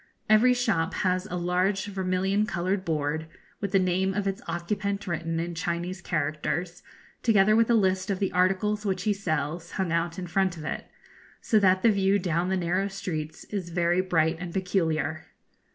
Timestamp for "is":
13.51-13.69